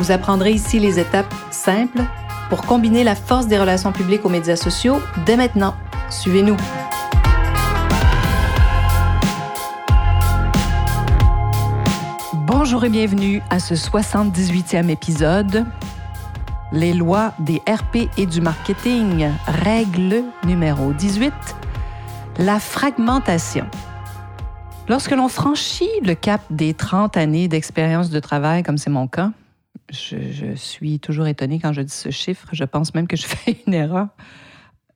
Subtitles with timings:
[0.00, 2.00] Vous apprendrez ici les étapes simples
[2.48, 5.74] pour combiner la force des relations publiques aux médias sociaux dès maintenant.
[6.08, 6.56] Suivez-nous.
[12.46, 15.66] Bonjour et bienvenue à ce 78e épisode.
[16.72, 21.30] Les lois des RP et du marketing, règle numéro 18,
[22.38, 23.66] la fragmentation.
[24.88, 29.30] Lorsque l'on franchit le cap des 30 années d'expérience de travail, comme c'est mon cas,
[29.90, 33.56] je, suis toujours étonnée quand je dis ce chiffre, je pense même que je fais
[33.66, 34.08] une erreur.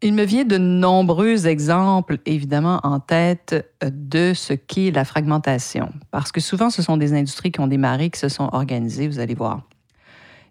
[0.03, 5.93] Il me vient de nombreux exemples, évidemment, en tête de ce qu'est la fragmentation.
[6.11, 9.19] Parce que souvent, ce sont des industries qui ont démarré, qui se sont organisées, vous
[9.19, 9.63] allez voir.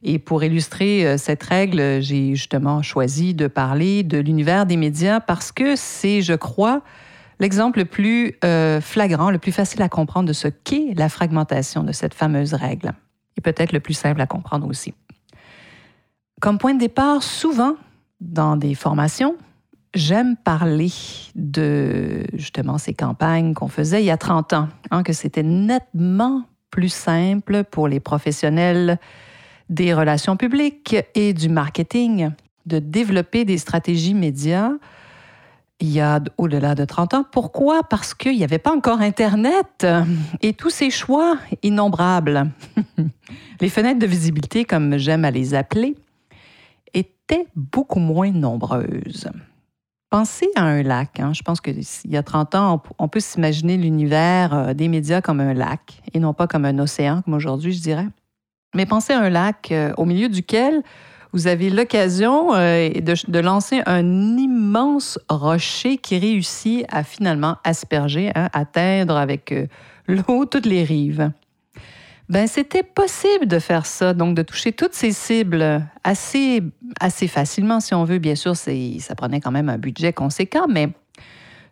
[0.02, 5.20] Et pour illustrer euh, cette règle, j'ai justement choisi de parler de l'univers des médias
[5.20, 6.82] parce que c'est, je crois,
[7.40, 11.84] l'exemple le plus euh, flagrant, le plus facile à comprendre de ce qu'est la fragmentation
[11.84, 12.94] de cette fameuse règle.
[13.38, 14.94] Et peut-être le plus simple à comprendre aussi.
[16.42, 17.76] Comme point de départ, souvent,
[18.20, 19.36] dans des formations,
[19.94, 20.92] j'aime parler
[21.36, 26.44] de justement ces campagnes qu'on faisait il y a 30 ans, hein, que c'était nettement
[26.70, 29.00] plus simple pour les professionnels
[29.70, 32.32] des relations publiques et du marketing
[32.66, 34.72] de développer des stratégies médias
[35.84, 37.26] il y a au-delà de 30 ans.
[37.30, 37.84] Pourquoi?
[37.84, 39.86] Parce qu'il n'y avait pas encore Internet
[40.42, 42.50] et tous ces choix innombrables.
[43.60, 45.98] les fenêtres de visibilité, comme j'aime à les appeler,
[46.94, 49.30] étaient beaucoup moins nombreuses.
[50.10, 51.20] Pensez à un lac.
[51.20, 51.34] Hein.
[51.34, 55.42] Je pense qu'il y a 30 ans, on peut s'imaginer l'univers euh, des médias comme
[55.42, 58.08] un lac et non pas comme un océan, comme aujourd'hui, je dirais.
[58.74, 60.82] Mais pensez à un lac euh, au milieu duquel
[61.34, 68.50] vous avez l'occasion euh, de, lancer un immense rocher qui réussit à finalement asperger, hein,
[68.54, 69.54] atteindre avec
[70.08, 71.32] l'eau toutes les rives
[72.30, 76.62] ben c'était possible de faire ça, donc de toucher toutes ces cibles assez,
[77.28, 78.18] facilement, si on veut.
[78.18, 80.90] Bien sûr, ça prenait quand même un budget conséquent, mais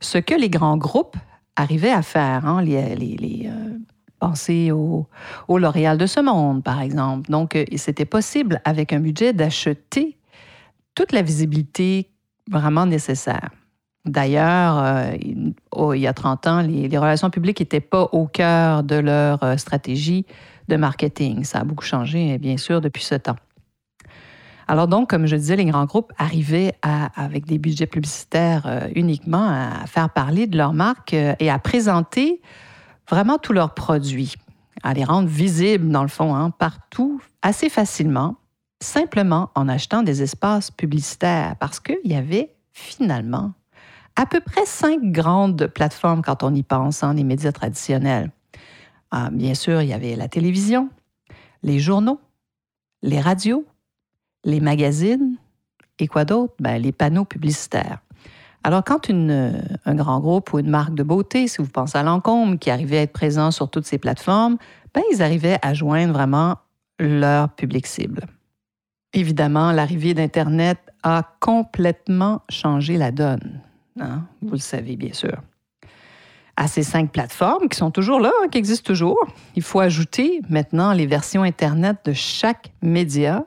[0.02, 1.16] ce que les grands groupes
[1.56, 3.78] arrivaient à faire, hein, les, les, euh,
[4.22, 5.08] pensez au,
[5.50, 7.30] L'Oréal de ce monde, par exemple.
[7.30, 10.18] Donc, euh, c'était possible, avec un budget, d'acheter
[10.96, 12.10] toute la visibilité
[12.50, 13.50] vraiment nécessaire.
[14.06, 18.96] D'ailleurs, euh, il y a 30 ans, les, relations publiques n'étaient pas au cœur de
[18.96, 20.26] leur euh, stratégie
[20.68, 21.44] de marketing.
[21.44, 23.38] Ça a beaucoup changé, bien sûr, depuis ce temps.
[24.68, 29.86] Alors donc, comme je disais, les grands groupes arrivaient avec des budgets publicitaires uniquement à
[29.86, 32.40] faire parler de leur marque et à présenter
[33.10, 34.36] vraiment tous leurs produits,
[34.84, 38.38] à les rendre visibles, dans le fond, hein, partout, assez facilement,
[38.82, 43.54] simplement en achetant des espaces publicitaires, parce qu'il y avait finalement
[44.16, 48.32] à peu près cinq grandes plateformes quand on y pense, hein, les médias traditionnels.
[49.12, 50.90] Ah, bien sûr, il y avait la télévision,
[51.64, 52.20] les journaux,
[53.02, 53.66] les radios,
[54.44, 55.38] les magazines
[56.00, 56.54] et quoi d'autre?
[56.60, 58.00] Ben, les panneaux publicitaires.
[58.64, 62.04] Alors, quand une, un grand groupe ou une marque de beauté, si vous pensez à
[62.04, 64.58] Lancôme, qui arrivait à être présent sur toutes ces plateformes,
[64.94, 66.58] ben, ils arrivaient à joindre vraiment
[67.00, 68.22] leur public cible.
[69.14, 73.62] Évidemment, l'arrivée d'Internet a complètement changé la donne.
[74.00, 75.42] Hein, vous le savez bien sûr.
[76.56, 79.20] À ces cinq plateformes qui sont toujours là, hein, qui existent toujours,
[79.56, 83.46] il faut ajouter maintenant les versions Internet de chaque média.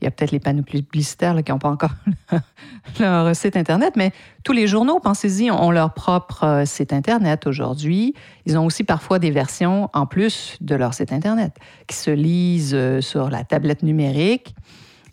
[0.00, 1.92] Il y a peut-être les panneaux publicitaires qui n'ont pas encore
[3.00, 4.12] leur site Internet, mais
[4.44, 8.14] tous les journaux, pensez-y, ont leur propre euh, site Internet aujourd'hui.
[8.44, 11.56] Ils ont aussi parfois des versions en plus de leur site Internet
[11.86, 14.54] qui se lisent euh, sur la tablette numérique.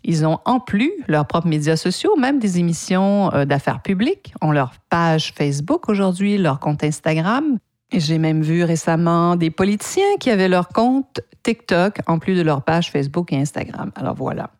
[0.04, 4.52] Ils ont en plus leurs propres médias sociaux, même des émissions euh, d'affaires publiques, ont
[4.52, 7.58] leur page Facebook aujourd'hui, leur compte Instagram.
[7.96, 12.62] J'ai même vu récemment des politiciens qui avaient leur compte TikTok en plus de leur
[12.62, 13.92] page Facebook et Instagram.
[13.94, 14.50] Alors voilà.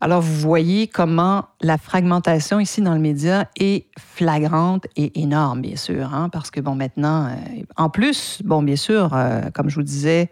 [0.00, 5.76] Alors vous voyez comment la fragmentation ici dans le média est flagrante et énorme, bien
[5.76, 9.76] sûr, hein, parce que bon maintenant, euh, en plus, bon bien sûr, euh, comme je
[9.76, 10.28] vous disais,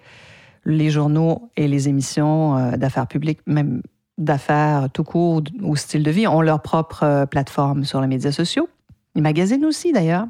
[0.64, 3.80] les journaux et les émissions d'affaires publiques, même
[4.20, 8.32] d'affaires tout court ou style de vie ont leur propre euh, plateforme sur les médias
[8.32, 8.68] sociaux.
[9.14, 10.26] Les magazines aussi, d'ailleurs.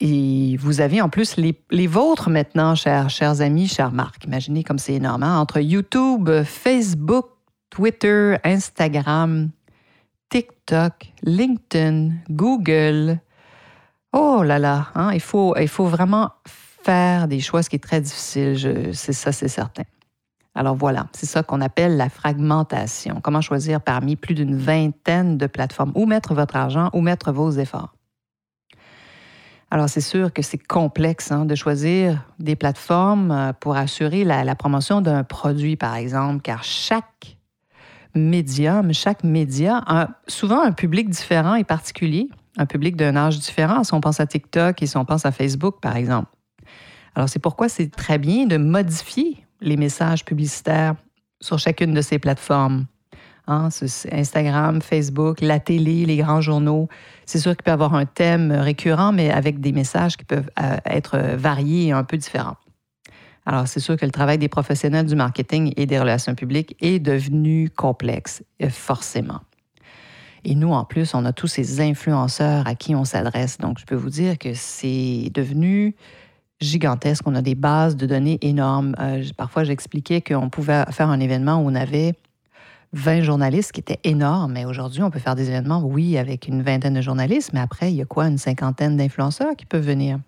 [0.00, 4.24] Et vous avez en plus les, vôtres maintenant, chers, amis, chers Marc.
[4.24, 5.22] Imaginez comme c'est énorme.
[5.22, 5.38] Hein?
[5.38, 7.26] Entre YouTube, Facebook,
[7.70, 9.50] Twitter, Instagram,
[10.30, 13.18] TikTok, LinkedIn, Google.
[14.12, 15.10] Oh là là, hein?
[15.12, 18.90] il, faut, il faut vraiment faire des choix, ce qui est très difficile.
[18.92, 19.82] C'est ça, c'est certain.
[20.54, 23.20] Alors voilà, c'est ça qu'on appelle la fragmentation.
[23.20, 27.50] Comment choisir parmi plus d'une vingtaine de plateformes, où mettre votre argent, où mettre vos
[27.50, 27.94] efforts?
[29.74, 34.54] Alors c'est sûr que c'est complexe hein, de choisir des plateformes euh, pour assurer la,
[34.54, 37.38] promotion d'un produit, par exemple, car chaque
[38.14, 43.82] médium, chaque média a souvent un public différent et particulier, un public d'un âge différent,
[43.82, 46.30] si on pense à TikTok et si on pense à Facebook, par exemple.
[47.16, 50.94] Alors c'est pourquoi c'est très bien de modifier les messages publicitaires
[51.40, 52.86] sur chacune de ces plateformes.
[53.46, 53.68] Hein,
[54.10, 56.88] Instagram, Facebook, la télé, les grands journaux.
[57.26, 60.50] C'est sûr qu'il peut y avoir un thème récurrent, mais avec des messages qui peuvent
[60.62, 62.56] euh, être variés et un peu différents.
[63.44, 66.98] Alors, c'est sûr que le travail des professionnels du marketing et des relations publiques est
[66.98, 69.40] devenu complexe, euh, forcément.
[70.44, 73.58] Et nous, en plus, on a tous ces influenceurs à qui on s'adresse.
[73.58, 75.94] Donc, je peux vous dire que c'est devenu
[76.60, 77.26] gigantesque.
[77.26, 78.94] On a des bases de données énormes.
[78.98, 82.14] Euh, parfois, j'expliquais qu'on pouvait faire un événement où on avait
[82.94, 86.62] 20 journalistes, qui était énorme, mais aujourd'hui, on peut faire des événements, oui, avec une
[86.62, 90.20] vingtaine de journalistes, mais après, il y a quoi, une cinquantaine d'influenceurs qui peuvent venir?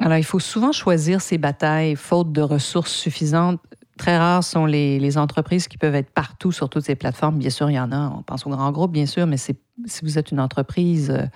[0.00, 3.60] Alors, il faut souvent choisir ses batailles, faute de ressources suffisantes.
[3.96, 7.38] Très rares sont les, entreprises qui peuvent être partout sur toutes ces plateformes.
[7.38, 8.12] Bien sûr, il y en a.
[8.18, 9.54] On pense aux grands groupes, bien sûr, mais si
[10.02, 11.26] vous êtes une entreprise euh,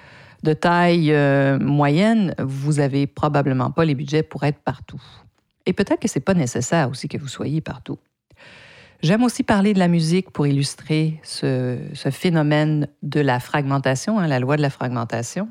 [0.43, 5.01] de taille euh, moyenne, vous n'avez probablement pas les budgets pour être partout.
[5.67, 7.99] Et peut-être que ce n'est pas nécessaire aussi que vous soyez partout.
[9.01, 11.79] J'aime aussi parler de la musique pour illustrer ce,
[12.11, 15.49] phénomène de la fragmentation, hein, la loi de la fragmentation.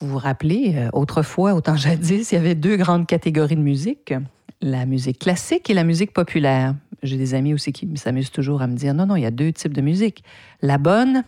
[0.00, 4.12] Vous vous rappelez, euh, autrefois, autant jadis, il y avait deux grandes catégories de musique,
[4.60, 6.74] la musique classique et la musique populaire.
[7.02, 9.30] J'ai des amis aussi qui s'amusent toujours à me dire, non, non, il y a
[9.30, 10.22] deux types de musique,
[10.60, 11.24] la bonne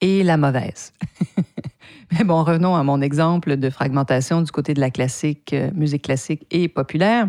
[0.00, 0.92] et la mauvaise.
[2.12, 6.02] Mais bon, revenons à mon exemple de fragmentation du côté de la classique, euh, musique
[6.02, 7.28] classique et populaire.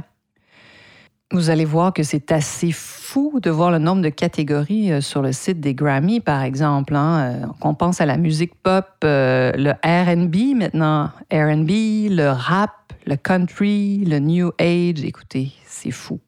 [1.31, 5.21] Vous allez voir que c'est assez fou de voir le nombre de catégories euh, sur
[5.21, 6.95] le site des Grammy, par exemple.
[6.95, 7.43] Hein.
[7.43, 12.71] Euh, on pense à la musique pop, le RB maintenant, RB, le rap,
[13.05, 15.03] le country, le New Age.
[15.03, 16.19] Écoutez, c'est fou.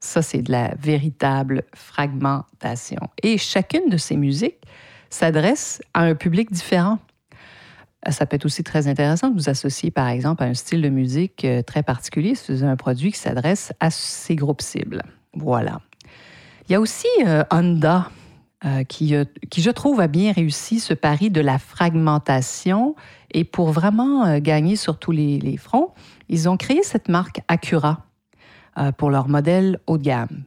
[0.00, 3.00] Ça, c'est de la véritable fragmentation.
[3.22, 4.62] Et chacune de ces musiques
[5.10, 6.98] s'adresse à un public différent.
[8.06, 10.82] Euh, ça peut être aussi très intéressant de vous associer, par exemple, à un style
[10.82, 14.62] de musique euh, très particulier si vous avez un produit qui s'adresse à ces groupes
[14.62, 15.02] cibles.
[15.34, 15.80] Voilà.
[16.68, 18.10] Il y a aussi euh, Honda
[18.88, 19.14] qui,
[19.50, 22.96] qui, je trouve, a bien réussi ce pari de la fragmentation.
[23.30, 25.92] Et pour vraiment gagner sur tous les, les, fronts,
[26.28, 28.04] ils ont créé cette marque Acura
[28.96, 30.42] pour leur modèle haut de gamme.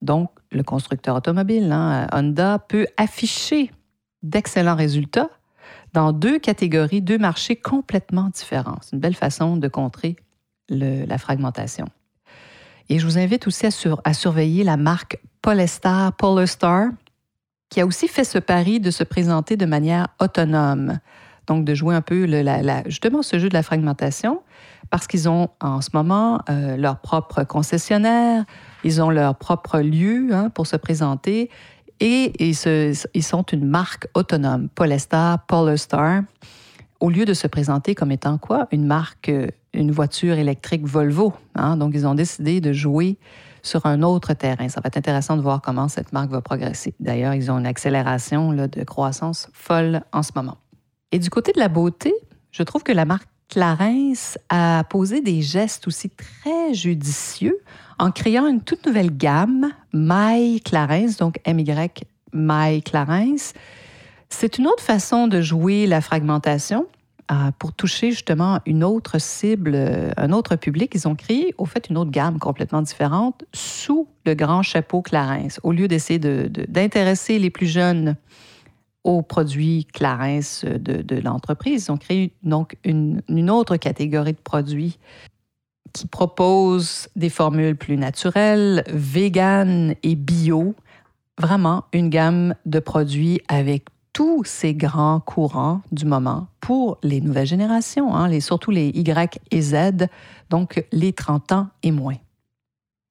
[0.00, 3.70] Donc, le constructeur automobile, hein, Honda, peut afficher
[4.22, 5.28] d'excellents résultats
[5.92, 8.78] dans deux catégories, deux marchés complètement différents.
[8.82, 10.16] C'est une belle façon de contrer
[10.68, 11.86] la fragmentation.
[12.88, 16.88] Et je vous invite aussi à, surveiller la marque Polestar, Polestar,
[17.68, 20.98] qui a aussi fait ce pari de se présenter de manière autonome.
[21.46, 22.26] Donc, de jouer un peu
[22.86, 24.42] justement ce jeu de la fragmentation,
[24.90, 28.44] parce qu'ils ont en ce moment euh, leur propre concessionnaire,
[28.84, 31.48] ils ont leur propre lieu hein, pour se présenter,
[32.00, 32.54] et ils,
[33.22, 36.22] sont une marque autonome, Polestar, Polestar,
[36.98, 38.66] au lieu de se présenter comme étant quoi?
[38.72, 41.32] Une marque, euh, une voiture électrique Volvo.
[41.54, 41.76] Hein?
[41.76, 43.18] Donc, ils ont décidé de jouer
[43.62, 44.68] sur un autre terrain.
[44.68, 46.94] Ça va être intéressant de voir comment cette marque va progresser.
[47.00, 50.58] D'ailleurs, ils ont une accélération de croissance folle en ce moment.
[51.12, 52.14] Et du côté de la beauté,
[52.50, 57.58] je trouve que la marque Clarins a posé des gestes aussi très judicieux
[57.98, 63.52] en créant une toute nouvelle gamme, My Clarins, donc M-Y My Clarins.
[64.28, 66.86] C'est une autre façon de jouer la fragmentation
[67.32, 70.92] euh, pour toucher justement une autre cible, euh, un autre public.
[70.94, 75.48] Ils ont créé, au fait, une autre gamme complètement différente sous le grand chapeau Clarins.
[75.64, 78.14] Au lieu d'essayer d'intéresser les plus jeunes
[79.04, 84.98] aux produits Clarins de, l'entreprise, ils ont créé donc une, autre catégorie de produits
[85.92, 90.74] qui propose des formules plus naturelles, véganes et bio.
[91.38, 97.46] Vraiment une gamme de produits avec tous ces grands courants du moment pour les nouvelles
[97.46, 100.08] générations, hein, surtout les Y et Z,
[100.50, 102.16] donc les 30 ans et moins.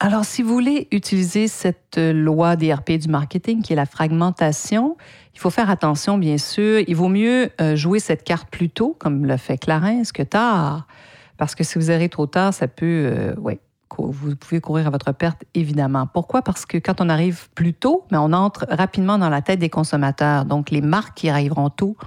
[0.01, 4.96] Alors, si vous voulez utiliser cette loi DRP du marketing, qui est la fragmentation,
[5.34, 6.82] il faut faire attention, bien sûr.
[6.88, 10.88] Il vaut mieux euh, jouer cette carte plus tôt, comme le fait Clarence, que tard?
[11.36, 13.60] Parce que si vous arrivez trop tard, ça peut, euh, ouais,
[13.98, 16.08] vous pouvez courir à votre perte, évidemment.
[16.08, 16.44] Pourquoi?
[16.44, 19.70] Parce que quand on arrive plus tôt, mais on entre rapidement dans la tête des
[19.70, 20.46] consommateurs.
[20.46, 21.98] Donc, les marques qui arriveront tôt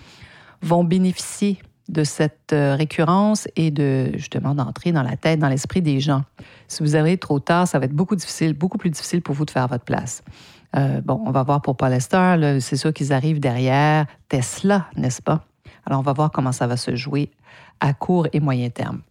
[0.62, 1.58] vont bénéficier
[1.92, 6.24] de cette euh, récurrence et de justement d'entrer dans la tête, dans l'esprit des gens.
[6.68, 9.44] Si vous arrivez trop tard, ça va être beaucoup difficile, beaucoup plus difficile pour vous
[9.44, 10.22] de faire votre place.
[10.74, 15.44] Euh, bon, on va voir pour Polestar, c'est sûr qu'ils arrivent derrière Tesla, n'est-ce pas?
[15.84, 17.30] Alors, on va voir comment ça va se jouer
[17.80, 19.02] à court et moyen terme.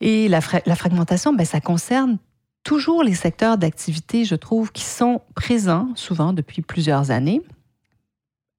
[0.00, 2.18] Et la, la fragmentation, ben, ça concerne
[2.62, 7.42] toujours les secteurs d'activité, je trouve, qui sont présents souvent depuis plusieurs années,